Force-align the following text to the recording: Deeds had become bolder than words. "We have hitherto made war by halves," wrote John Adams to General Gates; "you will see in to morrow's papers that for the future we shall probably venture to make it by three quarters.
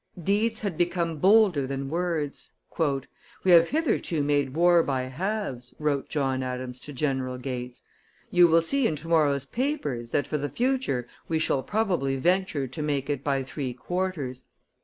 Deeds 0.23 0.61
had 0.61 0.79
become 0.79 1.17
bolder 1.19 1.67
than 1.67 1.87
words. 1.87 2.53
"We 3.43 3.51
have 3.51 3.69
hitherto 3.69 4.23
made 4.23 4.55
war 4.55 4.81
by 4.81 5.03
halves," 5.03 5.75
wrote 5.77 6.09
John 6.09 6.41
Adams 6.41 6.79
to 6.79 6.91
General 6.91 7.37
Gates; 7.37 7.83
"you 8.31 8.47
will 8.47 8.63
see 8.63 8.87
in 8.87 8.95
to 8.95 9.07
morrow's 9.07 9.45
papers 9.45 10.09
that 10.09 10.25
for 10.25 10.39
the 10.39 10.49
future 10.49 11.07
we 11.27 11.37
shall 11.37 11.61
probably 11.61 12.15
venture 12.15 12.65
to 12.65 12.81
make 12.81 13.11
it 13.11 13.23
by 13.23 13.43
three 13.43 13.75
quarters. 13.75 14.45